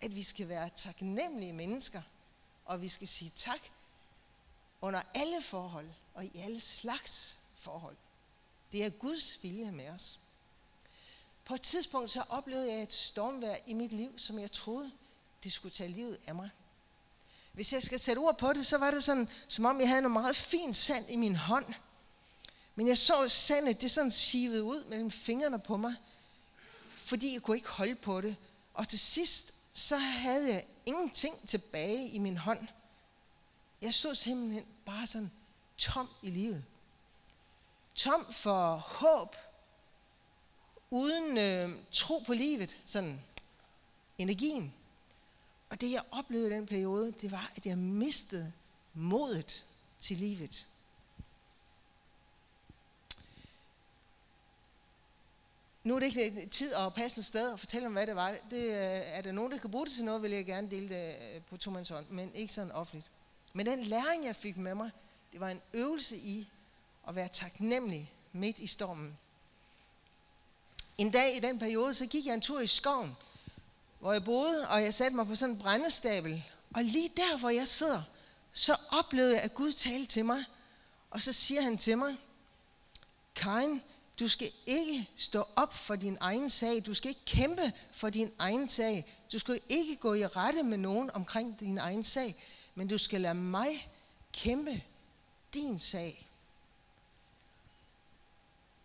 at 0.01 0.15
vi 0.15 0.23
skal 0.23 0.49
være 0.49 0.69
taknemmelige 0.75 1.53
mennesker, 1.53 2.01
og 2.65 2.81
vi 2.81 2.87
skal 2.87 3.07
sige 3.07 3.31
tak 3.35 3.59
under 4.81 5.01
alle 5.13 5.41
forhold 5.41 5.89
og 6.13 6.25
i 6.25 6.31
alle 6.35 6.59
slags 6.59 7.39
forhold. 7.59 7.95
Det 8.71 8.83
er 8.85 8.89
Guds 8.89 9.43
vilje 9.43 9.71
med 9.71 9.89
os. 9.89 10.19
På 11.45 11.53
et 11.53 11.61
tidspunkt 11.61 12.11
så 12.11 12.23
oplevede 12.29 12.71
jeg 12.71 12.83
et 12.83 12.93
stormvær 12.93 13.55
i 13.67 13.73
mit 13.73 13.93
liv, 13.93 14.19
som 14.19 14.39
jeg 14.39 14.51
troede, 14.51 14.91
det 15.43 15.53
skulle 15.53 15.73
tage 15.73 15.89
livet 15.89 16.19
af 16.27 16.35
mig. 16.35 16.49
Hvis 17.53 17.73
jeg 17.73 17.83
skal 17.83 17.99
sætte 17.99 18.19
ord 18.19 18.37
på 18.37 18.53
det, 18.53 18.65
så 18.65 18.77
var 18.77 18.91
det 18.91 19.03
sådan, 19.03 19.29
som 19.47 19.65
om 19.65 19.79
jeg 19.79 19.89
havde 19.89 20.01
noget 20.01 20.13
meget 20.13 20.35
fint 20.35 20.75
sand 20.75 21.09
i 21.09 21.15
min 21.15 21.35
hånd. 21.35 21.73
Men 22.75 22.87
jeg 22.87 22.97
så 22.97 23.29
sandet, 23.29 23.81
det 23.81 23.91
sådan 23.91 24.11
sivede 24.11 24.63
ud 24.63 24.83
mellem 24.83 25.11
fingrene 25.11 25.59
på 25.59 25.77
mig, 25.77 25.95
fordi 26.95 27.33
jeg 27.33 27.41
kunne 27.41 27.57
ikke 27.57 27.69
holde 27.69 27.95
på 27.95 28.21
det. 28.21 28.35
Og 28.73 28.87
til 28.87 28.99
sidst, 28.99 29.53
så 29.77 29.97
havde 29.97 30.53
jeg 30.53 30.65
ingenting 30.85 31.47
tilbage 31.47 32.09
i 32.09 32.17
min 32.17 32.37
hånd. 32.37 32.67
Jeg 33.81 33.93
stod 33.93 34.15
simpelthen 34.15 34.65
bare 34.85 35.07
sådan 35.07 35.31
tom 35.77 36.09
i 36.21 36.29
livet. 36.29 36.65
Tom 37.95 38.33
for 38.33 38.75
håb, 38.75 39.35
uden 40.89 41.37
øh, 41.37 41.79
tro 41.91 42.19
på 42.19 42.33
livet, 42.33 42.77
sådan 42.85 43.21
energien. 44.17 44.73
Og 45.69 45.81
det 45.81 45.91
jeg 45.91 46.03
oplevede 46.11 46.49
i 46.49 46.53
den 46.53 46.65
periode, 46.65 47.11
det 47.11 47.31
var, 47.31 47.51
at 47.55 47.65
jeg 47.65 47.77
mistede 47.77 48.53
modet 48.93 49.65
til 49.99 50.17
livet. 50.17 50.67
Nu 55.87 55.95
er 55.95 55.99
det 55.99 56.17
ikke 56.17 56.41
øh, 56.41 56.49
tid 56.49 56.73
at 56.73 56.93
passe 56.93 57.19
et 57.19 57.25
sted 57.25 57.51
og 57.51 57.59
fortælle 57.59 57.87
om, 57.87 57.93
hvad 57.93 58.07
det 58.07 58.15
var. 58.15 58.35
Det, 58.49 58.63
øh, 58.63 58.71
er 58.73 59.21
der 59.21 59.31
nogen, 59.31 59.51
der 59.51 59.57
kan 59.57 59.71
bruge 59.71 59.85
det 59.85 59.93
til 59.93 60.03
noget, 60.03 60.21
vil 60.21 60.31
jeg 60.31 60.45
gerne 60.45 60.71
dele 60.71 60.89
det 60.89 61.15
øh, 61.35 61.41
på 61.49 61.57
to 61.57 61.71
hånd, 61.71 62.09
men 62.09 62.31
ikke 62.35 62.53
sådan 62.53 62.71
offentligt. 62.71 63.09
Men 63.53 63.65
den 63.65 63.83
læring, 63.83 64.25
jeg 64.25 64.35
fik 64.35 64.57
med 64.57 64.75
mig, 64.75 64.91
det 65.31 65.39
var 65.39 65.49
en 65.49 65.61
øvelse 65.73 66.17
i 66.17 66.47
at 67.07 67.15
være 67.15 67.27
taknemmelig 67.27 68.11
midt 68.31 68.59
i 68.59 68.67
stormen. 68.67 69.17
En 70.97 71.11
dag 71.11 71.37
i 71.37 71.39
den 71.39 71.59
periode, 71.59 71.93
så 71.93 72.05
gik 72.05 72.25
jeg 72.25 72.33
en 72.33 72.41
tur 72.41 72.59
i 72.59 72.67
skoven, 72.67 73.17
hvor 73.99 74.13
jeg 74.13 74.23
boede, 74.23 74.67
og 74.69 74.81
jeg 74.83 74.93
satte 74.93 75.15
mig 75.15 75.27
på 75.27 75.35
sådan 75.35 75.55
en 75.55 75.61
brændestabel. 75.61 76.43
Og 76.75 76.83
lige 76.83 77.11
der, 77.17 77.37
hvor 77.37 77.49
jeg 77.49 77.67
sidder, 77.67 78.01
så 78.53 78.75
oplevede 78.91 79.33
jeg, 79.33 79.41
at 79.41 79.53
Gud 79.53 79.71
talte 79.71 80.07
til 80.07 80.25
mig. 80.25 80.43
Og 81.11 81.21
så 81.21 81.33
siger 81.33 81.61
han 81.61 81.77
til 81.77 81.97
mig, 81.97 82.17
Karin, 83.35 83.81
du 84.19 84.27
skal 84.27 84.51
ikke 84.65 85.09
stå 85.15 85.47
op 85.55 85.73
for 85.73 85.95
din 85.95 86.17
egen 86.19 86.49
sag. 86.49 86.85
Du 86.85 86.93
skal 86.93 87.09
ikke 87.09 87.25
kæmpe 87.25 87.73
for 87.91 88.09
din 88.09 88.31
egen 88.39 88.69
sag. 88.69 89.05
Du 89.31 89.39
skal 89.39 89.59
ikke 89.69 89.95
gå 89.95 90.13
i 90.13 90.25
rette 90.25 90.63
med 90.63 90.77
nogen 90.77 91.11
omkring 91.11 91.59
din 91.59 91.77
egen 91.77 92.03
sag. 92.03 92.35
Men 92.75 92.87
du 92.87 92.97
skal 92.97 93.21
lade 93.21 93.33
mig 93.33 93.89
kæmpe 94.33 94.83
din 95.53 95.79
sag. 95.79 96.27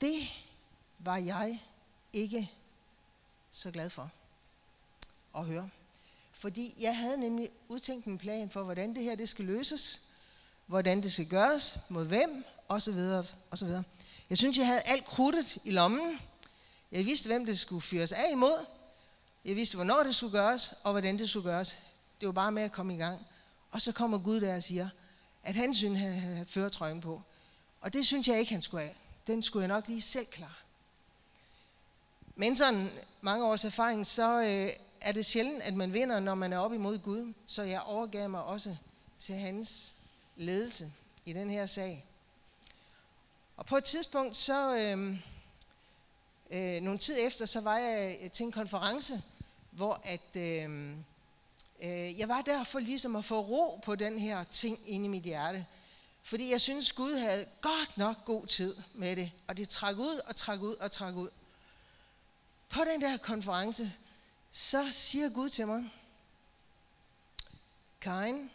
Det 0.00 0.28
var 0.98 1.16
jeg 1.16 1.62
ikke 2.12 2.50
så 3.50 3.70
glad 3.70 3.90
for 3.90 4.10
at 5.36 5.44
høre. 5.44 5.70
Fordi 6.32 6.74
jeg 6.78 6.96
havde 6.96 7.16
nemlig 7.16 7.50
udtænkt 7.68 8.06
en 8.06 8.18
plan 8.18 8.50
for, 8.50 8.62
hvordan 8.62 8.94
det 8.94 9.02
her 9.02 9.14
det 9.14 9.28
skal 9.28 9.44
løses, 9.44 10.02
hvordan 10.66 11.02
det 11.02 11.12
skal 11.12 11.28
gøres, 11.28 11.78
mod 11.88 12.06
hvem, 12.06 12.44
osv. 12.68 12.98
osv. 13.50 13.68
Jeg 14.32 14.38
synes, 14.38 14.58
jeg 14.58 14.66
havde 14.66 14.80
alt 14.80 15.04
krudtet 15.04 15.58
i 15.64 15.70
lommen. 15.70 16.20
Jeg 16.92 17.04
vidste, 17.06 17.28
hvem 17.28 17.46
det 17.46 17.58
skulle 17.58 17.82
fyres 17.82 18.12
af 18.12 18.28
imod. 18.32 18.66
Jeg 19.44 19.56
vidste, 19.56 19.76
hvornår 19.76 20.02
det 20.02 20.14
skulle 20.14 20.38
gøres, 20.38 20.74
og 20.84 20.92
hvordan 20.92 21.18
det 21.18 21.30
skulle 21.30 21.50
gøres. 21.50 21.78
Det 22.20 22.26
var 22.26 22.32
bare 22.32 22.52
med 22.52 22.62
at 22.62 22.72
komme 22.72 22.94
i 22.94 22.98
gang. 22.98 23.26
Og 23.70 23.80
så 23.80 23.92
kommer 23.92 24.18
Gud 24.18 24.40
der 24.40 24.56
og 24.56 24.62
siger, 24.62 24.88
at 25.42 25.54
han 25.54 25.74
synes, 25.74 26.00
han 26.00 26.12
havde 26.12 26.46
føretrøjen 26.46 27.00
på. 27.00 27.22
Og 27.80 27.92
det 27.92 28.06
synes 28.06 28.28
jeg 28.28 28.38
ikke, 28.38 28.52
han 28.52 28.62
skulle 28.62 28.82
have. 28.82 28.94
Den 29.26 29.42
skulle 29.42 29.60
jeg 29.60 29.68
nok 29.68 29.88
lige 29.88 30.02
selv 30.02 30.26
klare. 30.26 30.54
Men 32.36 32.56
sådan 32.56 32.90
mange 33.20 33.44
års 33.44 33.64
erfaring, 33.64 34.06
så 34.06 34.40
øh, 34.40 34.70
er 35.00 35.12
det 35.12 35.26
sjældent, 35.26 35.62
at 35.62 35.74
man 35.74 35.92
vinder, 35.92 36.20
når 36.20 36.34
man 36.34 36.52
er 36.52 36.58
op 36.58 36.72
imod 36.72 36.98
Gud. 36.98 37.32
Så 37.46 37.62
jeg 37.62 37.80
overgav 37.80 38.30
mig 38.30 38.42
også 38.42 38.76
til 39.18 39.34
hans 39.34 39.94
ledelse 40.36 40.92
i 41.24 41.32
den 41.32 41.50
her 41.50 41.66
sag. 41.66 42.06
Og 43.56 43.66
på 43.66 43.76
et 43.76 43.84
tidspunkt, 43.84 44.36
så 44.36 44.76
øh, 44.76 45.16
øh, 46.50 46.82
nogle 46.82 46.98
tid 46.98 47.16
efter, 47.20 47.46
så 47.46 47.60
var 47.60 47.78
jeg 47.78 48.18
øh, 48.22 48.30
til 48.30 48.44
en 48.44 48.52
konference, 48.52 49.22
hvor 49.70 50.00
at, 50.04 50.36
øh, 50.36 50.90
øh, 51.82 52.18
jeg 52.18 52.28
var 52.28 52.42
der 52.42 52.64
for 52.64 52.78
ligesom 52.78 53.16
at 53.16 53.24
få 53.24 53.40
ro 53.40 53.80
på 53.84 53.94
den 53.94 54.18
her 54.18 54.44
ting 54.44 54.78
inde 54.86 55.04
i 55.04 55.08
mit 55.08 55.22
hjerte. 55.22 55.66
Fordi 56.22 56.50
jeg 56.50 56.60
synes, 56.60 56.92
Gud 56.92 57.14
havde 57.14 57.46
godt 57.60 57.98
nok 57.98 58.24
god 58.24 58.46
tid 58.46 58.76
med 58.94 59.16
det. 59.16 59.32
Og 59.48 59.56
det 59.56 59.68
trak 59.68 59.96
ud 59.96 60.20
og 60.26 60.36
trak 60.36 60.60
ud 60.60 60.76
og 60.76 60.90
trak 60.90 61.14
ud. 61.14 61.30
På 62.68 62.84
den 62.84 63.00
der 63.00 63.16
konference, 63.16 63.92
så 64.50 64.88
siger 64.90 65.28
Gud 65.28 65.50
til 65.50 65.66
mig, 65.66 65.90
Karin, 68.00 68.50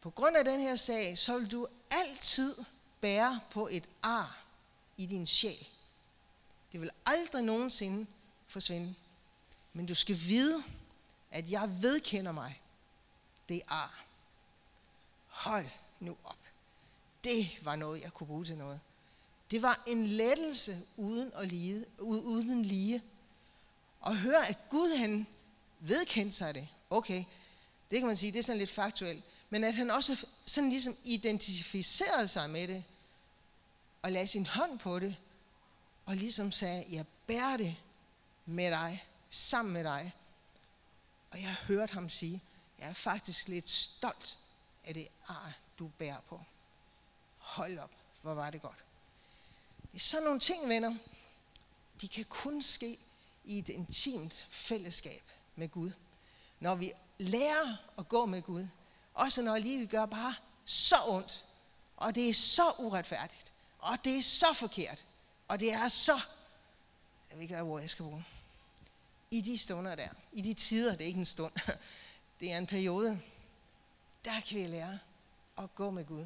på 0.00 0.10
grund 0.10 0.36
af 0.36 0.44
den 0.44 0.60
her 0.60 0.76
sag, 0.76 1.18
så 1.18 1.38
vil 1.38 1.50
du 1.50 1.66
altid 1.90 2.54
bære 3.00 3.40
på 3.50 3.68
et 3.70 3.88
ar 4.02 4.44
i 4.96 5.06
din 5.06 5.26
sjæl. 5.26 5.66
Det 6.72 6.80
vil 6.80 6.90
aldrig 7.06 7.42
nogensinde 7.42 8.06
forsvinde. 8.46 8.94
Men 9.72 9.86
du 9.86 9.94
skal 9.94 10.18
vide, 10.26 10.64
at 11.30 11.50
jeg 11.50 11.82
vedkender 11.82 12.32
mig 12.32 12.62
det 13.48 13.62
ar. 13.68 14.04
Hold 15.26 15.66
nu 16.00 16.16
op. 16.24 16.38
Det 17.24 17.58
var 17.62 17.76
noget, 17.76 18.02
jeg 18.02 18.12
kunne 18.12 18.26
bruge 18.26 18.44
til 18.44 18.58
noget. 18.58 18.80
Det 19.50 19.62
var 19.62 19.82
en 19.86 20.06
lettelse 20.06 20.76
uden, 20.96 21.32
at 21.34 21.48
lide, 21.48 21.86
uden 21.98 22.62
lige. 22.62 23.02
Og 24.00 24.16
høre, 24.16 24.48
at 24.48 24.56
Gud 24.70 24.96
han 24.96 25.26
vedkendte 25.80 26.36
sig 26.36 26.54
det. 26.54 26.68
Okay, 26.90 27.24
det 27.90 27.98
kan 27.98 28.06
man 28.06 28.16
sige, 28.16 28.32
det 28.32 28.38
er 28.38 28.42
sådan 28.42 28.58
lidt 28.58 28.70
faktuelt. 28.70 29.24
Men 29.50 29.64
at 29.64 29.74
han 29.74 29.90
også 29.90 30.26
sådan 30.46 30.70
ligesom 30.70 30.96
identificerede 31.04 32.28
sig 32.28 32.50
med 32.50 32.68
det, 32.68 32.84
og 34.02 34.12
lagde 34.12 34.26
sin 34.26 34.46
hånd 34.46 34.78
på 34.78 34.98
det, 34.98 35.16
og 36.06 36.16
ligesom 36.16 36.52
sagde, 36.52 36.84
jeg 36.90 37.04
bærer 37.26 37.56
det 37.56 37.76
med 38.46 38.70
dig, 38.70 39.04
sammen 39.30 39.74
med 39.74 39.84
dig. 39.84 40.12
Og 41.30 41.42
jeg 41.42 41.54
hørte 41.54 41.92
ham 41.92 42.08
sige, 42.08 42.42
jeg 42.78 42.88
er 42.88 42.92
faktisk 42.92 43.48
lidt 43.48 43.70
stolt 43.70 44.38
af 44.84 44.94
det 44.94 45.08
ar, 45.26 45.58
du 45.78 45.88
bærer 45.88 46.20
på. 46.28 46.40
Hold 47.38 47.78
op, 47.78 47.90
hvor 48.22 48.34
var 48.34 48.50
det 48.50 48.62
godt. 48.62 48.84
Det 49.92 49.98
er 49.98 49.98
sådan 49.98 50.24
nogle 50.24 50.40
ting, 50.40 50.68
venner. 50.68 50.94
De 52.00 52.08
kan 52.08 52.24
kun 52.24 52.62
ske 52.62 52.98
i 53.44 53.58
et 53.58 53.68
intimt 53.68 54.46
fællesskab 54.50 55.22
med 55.56 55.68
Gud. 55.68 55.90
Når 56.60 56.74
vi 56.74 56.92
lærer 57.18 57.76
at 57.98 58.08
gå 58.08 58.26
med 58.26 58.42
Gud, 58.42 58.66
også 59.16 59.42
når 59.42 59.58
livet 59.58 59.90
gør 59.90 60.06
bare 60.06 60.34
så 60.64 60.96
ondt, 61.08 61.44
og 61.96 62.14
det 62.14 62.28
er 62.28 62.34
så 62.34 62.70
uretfærdigt, 62.78 63.52
og 63.78 63.98
det 64.04 64.16
er 64.16 64.22
så 64.22 64.52
forkert, 64.54 65.04
og 65.48 65.60
det 65.60 65.72
er 65.72 65.88
så, 65.88 66.20
jeg 67.30 67.36
ved 67.36 67.42
ikke, 67.42 67.54
hvad 67.54 67.64
ord 67.64 67.80
jeg 67.80 67.90
skal 67.90 68.04
bruge, 68.04 68.24
i 69.30 69.40
de 69.40 69.58
stunder 69.58 69.94
der, 69.94 70.08
i 70.32 70.42
de 70.42 70.54
tider, 70.54 70.92
det 70.92 71.00
er 71.00 71.06
ikke 71.06 71.18
en 71.18 71.24
stund, 71.24 71.52
det 72.40 72.52
er 72.52 72.58
en 72.58 72.66
periode, 72.66 73.20
der 74.24 74.40
kan 74.40 74.56
vi 74.56 74.66
lære 74.66 74.98
at 75.58 75.74
gå 75.74 75.90
med 75.90 76.04
Gud, 76.04 76.24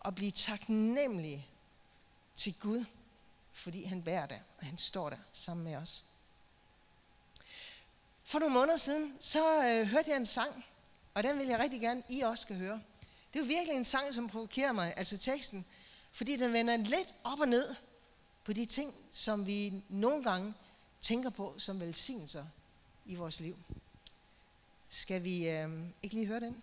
og 0.00 0.14
blive 0.14 0.30
taknemmelige 0.30 1.46
til 2.34 2.54
Gud, 2.60 2.84
fordi 3.52 3.84
han 3.84 4.02
bærer 4.02 4.26
der, 4.26 4.38
og 4.58 4.66
han 4.66 4.78
står 4.78 5.10
der 5.10 5.18
sammen 5.32 5.64
med 5.64 5.76
os. 5.76 6.04
For 8.24 8.38
nogle 8.38 8.54
måneder 8.54 8.76
siden, 8.76 9.16
så 9.20 9.64
øh, 9.64 9.86
hørte 9.86 10.10
jeg 10.10 10.16
en 10.16 10.26
sang, 10.26 10.64
og 11.16 11.22
den 11.22 11.38
vil 11.38 11.46
jeg 11.46 11.58
rigtig 11.58 11.80
gerne, 11.80 12.02
I 12.08 12.20
også 12.20 12.42
skal 12.42 12.56
høre. 12.56 12.82
Det 13.34 13.40
er 13.40 13.44
virkelig 13.44 13.76
en 13.76 13.84
sang, 13.84 14.14
som 14.14 14.28
provokerer 14.28 14.72
mig, 14.72 14.94
altså 14.96 15.18
teksten, 15.18 15.66
fordi 16.12 16.36
den 16.36 16.52
vender 16.52 16.76
lidt 16.76 17.14
op 17.24 17.40
og 17.40 17.48
ned 17.48 17.74
på 18.44 18.52
de 18.52 18.66
ting, 18.66 18.94
som 19.12 19.46
vi 19.46 19.82
nogle 19.88 20.24
gange 20.24 20.54
tænker 21.00 21.30
på 21.30 21.54
som 21.58 21.80
velsignelser 21.80 22.44
i 23.06 23.14
vores 23.14 23.40
liv. 23.40 23.56
Skal 24.88 25.24
vi 25.24 25.48
øh, 25.48 25.70
ikke 26.02 26.14
lige 26.14 26.26
høre 26.26 26.40
den? 26.40 26.62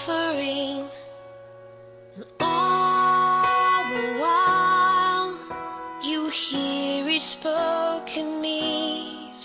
suffering. 0.00 0.88
And 2.16 2.24
all 2.40 3.84
the 3.84 4.18
while, 4.20 5.38
you 6.02 6.28
hear 6.28 7.08
each 7.08 7.22
spoken 7.22 8.40
need. 8.40 9.36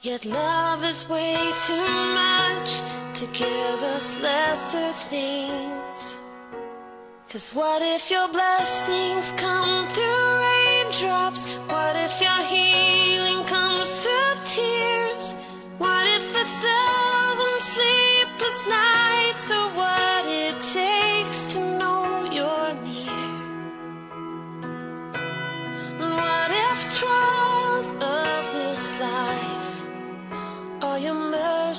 Yet 0.00 0.24
love 0.24 0.84
is 0.84 1.08
way 1.08 1.52
too 1.66 1.88
much 2.22 2.80
to 3.14 3.26
give 3.32 3.80
us 3.96 4.20
lesser 4.20 4.92
things. 4.92 6.16
Cause 7.30 7.52
what 7.52 7.82
if 7.82 8.10
your 8.10 8.28
blessings 8.28 9.32
come 9.32 9.88
through 9.88 10.26
raindrops? 10.46 11.46
What 11.72 11.96
if 11.96 12.20
your 12.20 12.42
healing 12.52 13.44
comes 13.46 13.88
through 14.02 14.34
tears? 14.44 15.32
What 15.78 16.06
if 16.06 16.36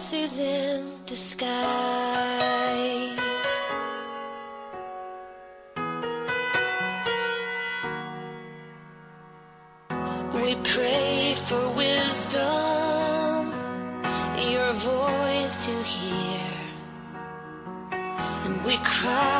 mercies 0.05 0.39
in 0.39 0.85
disguise? 1.05 1.49
We 10.35 10.55
pray 10.63 11.33
for 11.47 11.63
wisdom, 11.75 13.51
your 14.51 14.73
voice 14.73 15.65
to 15.65 15.73
hear. 15.83 16.51
And 18.45 18.63
we 18.63 18.77
cry 18.83 19.34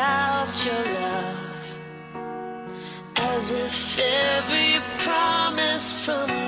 doubt 0.00 0.56
your 0.66 0.84
love. 1.00 1.80
As 3.32 3.44
if 3.66 3.76
every 4.32 4.74
promise 5.04 5.88
from 6.06 6.39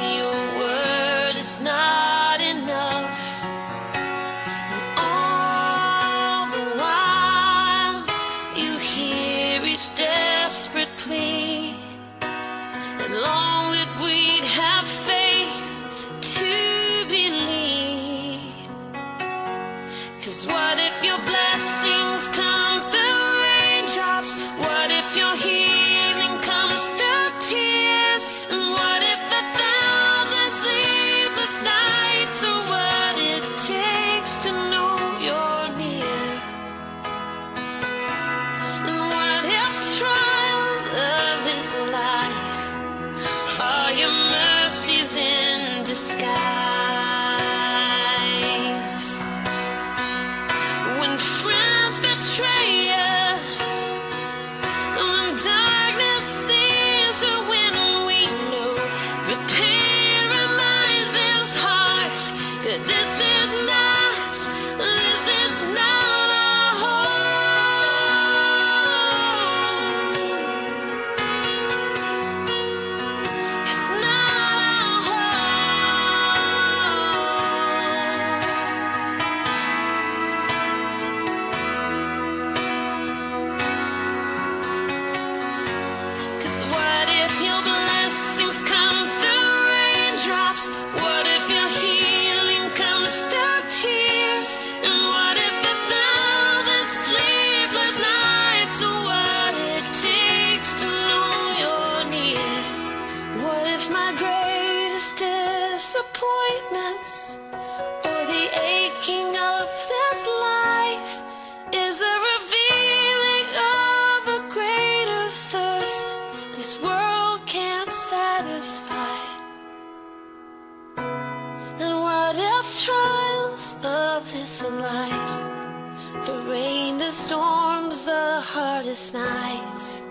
the 127.13 127.17
storms, 127.17 128.05
the 128.05 128.41
hardest 128.41 129.13
nights, 129.13 130.03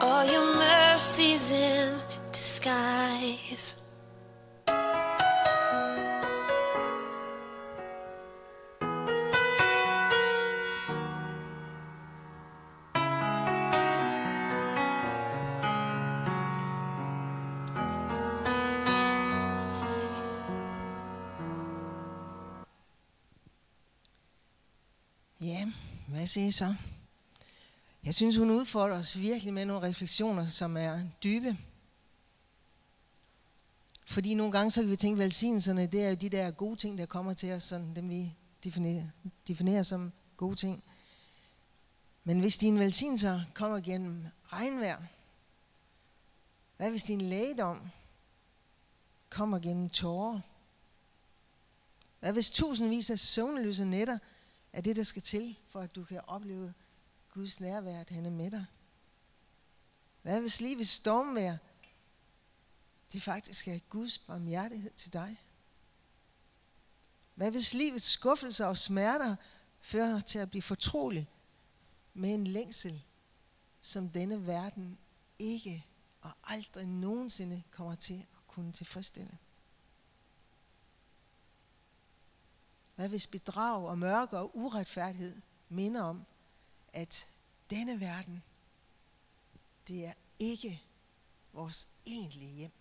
all 0.00 0.24
your 0.24 0.56
mercies 0.56 1.52
in 1.52 1.94
disguise? 2.32 3.83
Hvad 26.24 26.28
siger 26.28 26.46
I 26.46 26.50
så? 26.50 26.74
Jeg 28.04 28.14
synes, 28.14 28.36
hun 28.36 28.50
udfordrer 28.50 28.98
os 28.98 29.18
virkelig 29.18 29.54
med 29.54 29.64
nogle 29.64 29.88
refleksioner, 29.88 30.46
som 30.46 30.76
er 30.76 31.02
dybe. 31.22 31.58
Fordi 34.06 34.34
nogle 34.34 34.52
gange 34.52 34.70
så 34.70 34.80
kan 34.80 34.90
vi 34.90 34.96
tænke, 34.96 35.18
velsignelserne, 35.18 35.86
det 35.86 36.04
er 36.04 36.08
jo 36.08 36.14
de 36.14 36.28
der 36.28 36.50
gode 36.50 36.76
ting, 36.76 36.98
der 36.98 37.06
kommer 37.06 37.32
til 37.32 37.52
os, 37.52 37.64
sådan 37.64 37.96
dem 37.96 38.08
vi 38.08 38.34
definerer, 38.64 39.04
definerer 39.48 39.82
som 39.82 40.12
gode 40.36 40.56
ting. 40.56 40.84
Men 42.24 42.40
hvis 42.40 42.58
dine 42.58 42.80
velsignelser 42.80 43.40
kommer 43.54 43.80
gennem 43.80 44.26
regnvejr, 44.44 45.02
hvad 46.76 46.90
hvis 46.90 47.04
din 47.04 47.20
lægedom 47.20 47.90
kommer 49.30 49.58
gennem 49.58 49.90
tårer? 49.90 50.40
Hvad 52.20 52.32
hvis 52.32 52.50
tusindvis 52.50 53.10
af 53.10 53.18
søvnløse 53.18 53.84
nætter 53.84 54.18
er 54.74 54.80
det, 54.80 54.96
der 54.96 55.02
skal 55.02 55.22
til, 55.22 55.58
for 55.68 55.80
at 55.80 55.94
du 55.94 56.04
kan 56.04 56.20
opleve 56.26 56.74
Guds 57.30 57.60
nærvær, 57.60 58.00
at 58.00 58.10
han 58.10 58.26
er 58.26 58.30
med 58.30 58.50
dig? 58.50 58.66
Hvad 60.22 60.40
hvis 60.40 60.60
livets 60.60 60.90
stormvær, 60.90 61.56
det 63.12 63.22
faktisk 63.22 63.68
er 63.68 63.78
Guds 63.90 64.18
barmhjertighed 64.18 64.90
til 64.96 65.12
dig? 65.12 65.40
Hvad 67.34 67.50
hvis 67.50 67.74
livets 67.74 68.04
skuffelser 68.04 68.66
og 68.66 68.78
smerter 68.78 69.36
fører 69.80 70.20
til 70.20 70.38
at 70.38 70.50
blive 70.50 70.62
fortrolig 70.62 71.30
med 72.14 72.34
en 72.34 72.46
længsel, 72.46 73.02
som 73.80 74.08
denne 74.08 74.46
verden 74.46 74.98
ikke 75.38 75.86
og 76.20 76.32
aldrig 76.44 76.86
nogensinde 76.86 77.62
kommer 77.70 77.94
til 77.94 78.26
at 78.36 78.46
kunne 78.46 78.72
tilfredsstille? 78.72 79.38
Hvad 82.94 83.08
hvis 83.08 83.26
bedrag 83.26 83.88
og 83.88 83.98
mørke 83.98 84.38
og 84.38 84.56
uretfærdighed 84.56 85.40
minder 85.68 86.02
om, 86.02 86.26
at 86.92 87.28
denne 87.70 88.00
verden, 88.00 88.42
det 89.88 90.06
er 90.06 90.14
ikke 90.38 90.82
vores 91.52 91.88
egentlige 92.06 92.54
hjem. 92.54 92.72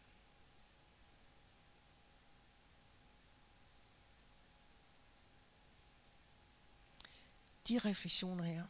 De 7.67 7.79
refleksioner 7.79 8.43
her, 8.43 8.65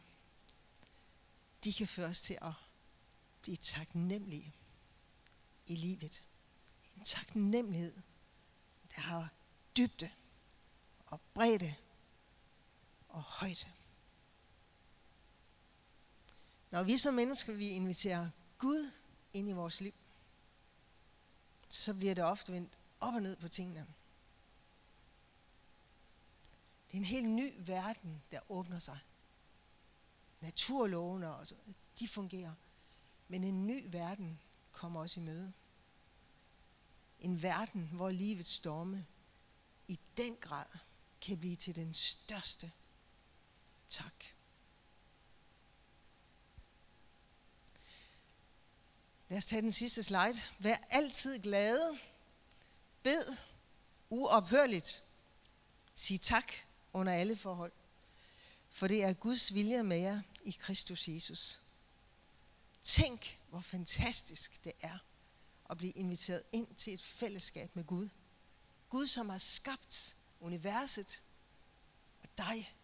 de 1.64 1.72
kan 1.72 1.88
føre 1.88 2.08
os 2.08 2.22
til 2.22 2.38
at 2.42 2.52
blive 3.42 3.56
taknemmelige 3.56 4.54
i 5.66 5.76
livet. 5.76 6.24
En 6.96 7.04
taknemmelighed, 7.04 7.94
der 8.94 9.00
har 9.00 9.28
dybde 9.76 10.10
og 11.14 11.20
bredde 11.34 11.74
og 13.08 13.22
højde. 13.22 13.72
Når 16.70 16.82
vi 16.82 16.96
som 16.96 17.14
mennesker, 17.14 17.52
vi 17.52 17.68
inviterer 17.68 18.30
Gud 18.58 18.90
ind 19.32 19.48
i 19.48 19.52
vores 19.52 19.80
liv, 19.80 19.92
så 21.68 21.94
bliver 21.94 22.14
det 22.14 22.24
ofte 22.24 22.52
vendt 22.52 22.78
op 23.00 23.14
og 23.14 23.22
ned 23.22 23.36
på 23.36 23.48
tingene. 23.48 23.86
Det 26.86 26.94
er 26.94 26.98
en 26.98 27.04
helt 27.04 27.28
ny 27.28 27.52
verden, 27.58 28.22
der 28.32 28.40
åbner 28.48 28.78
sig. 28.78 28.98
Naturlovene 30.40 31.34
og 31.34 31.46
så, 31.46 31.54
de 31.98 32.08
fungerer. 32.08 32.54
Men 33.28 33.44
en 33.44 33.66
ny 33.66 33.84
verden 33.90 34.40
kommer 34.72 35.00
også 35.00 35.20
i 35.20 35.22
møde. 35.22 35.52
En 37.20 37.42
verden, 37.42 37.88
hvor 37.92 38.10
livets 38.10 38.50
storme 38.50 39.06
i 39.88 39.98
den 40.16 40.36
grad 40.36 40.66
kan 41.24 41.38
blive 41.38 41.56
til 41.56 41.76
den 41.76 41.94
største 41.94 42.72
tak. 43.88 44.24
Lad 49.28 49.38
os 49.38 49.46
tage 49.46 49.62
den 49.62 49.72
sidste 49.72 50.02
slide. 50.02 50.40
Vær 50.58 50.76
altid 50.90 51.38
glade. 51.38 51.98
Bed 53.02 53.36
uophørligt. 54.10 55.02
Sig 55.94 56.20
tak 56.20 56.52
under 56.92 57.12
alle 57.12 57.36
forhold. 57.36 57.72
For 58.70 58.88
det 58.88 59.04
er 59.04 59.12
Guds 59.12 59.54
vilje 59.54 59.82
med 59.82 59.98
jer 59.98 60.22
i 60.44 60.50
Kristus 60.50 61.08
Jesus. 61.08 61.60
Tænk, 62.82 63.40
hvor 63.50 63.60
fantastisk 63.60 64.64
det 64.64 64.72
er 64.80 64.98
at 65.70 65.78
blive 65.78 65.92
inviteret 65.92 66.42
ind 66.52 66.74
til 66.74 66.94
et 66.94 67.02
fællesskab 67.02 67.76
med 67.76 67.84
Gud. 67.84 68.08
Gud, 68.88 69.06
som 69.06 69.28
har 69.28 69.38
skabt 69.38 70.16
universet 70.44 71.22
og 72.22 72.28
dig 72.38 72.74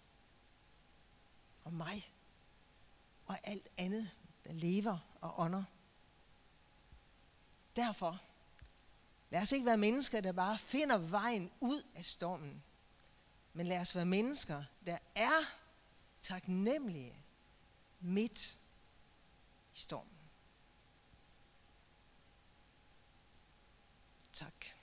og 1.65 1.73
mig 1.73 2.13
og 3.27 3.39
alt 3.43 3.69
andet, 3.77 4.11
der 4.45 4.53
lever 4.53 4.99
og 5.21 5.41
ånder. 5.41 5.65
Derfor, 7.77 8.21
lad 9.31 9.43
os 9.43 9.53
ikke 9.53 9.67
være 9.67 9.77
mennesker, 9.77 10.21
der 10.21 10.33
bare 10.33 10.59
finder 10.59 10.99
vejen 10.99 11.53
ud 11.61 11.83
af 11.95 12.05
stormen. 12.05 12.63
Men 13.53 13.67
lad 13.67 13.81
os 13.81 13.97
være 13.97 14.07
mennesker, 14.07 14.65
der 14.87 14.99
er 15.15 15.41
taknemmelige 16.21 17.17
midt 18.01 18.59
i 19.75 19.79
stormen. 19.79 20.21
Tak. 24.33 24.80